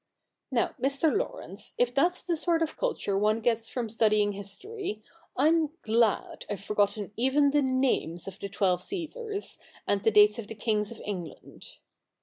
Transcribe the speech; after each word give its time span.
Now, 0.49 0.73
Mr. 0.81 1.15
Laurence, 1.15 1.75
if 1.77 1.93
that's 1.93 2.23
the 2.23 2.35
sort 2.35 2.63
of 2.63 2.75
culture 2.75 3.15
one 3.15 3.39
gets 3.39 3.69
from 3.69 3.87
studying 3.87 4.31
history, 4.31 5.03
I'm 5.37 5.73
glad 5.83 6.43
I've 6.49 6.63
forgotten 6.63 7.11
even 7.17 7.51
the 7.51 7.61
names 7.61 8.27
of 8.27 8.39
the 8.39 8.49
twelve 8.49 8.81
Ccesars, 8.81 9.59
and 9.85 10.01
the 10.01 10.09
dates 10.09 10.39
of 10.39 10.47
the 10.47 10.55
kings 10.55 10.91
of 10.91 10.99
England. 11.05 11.75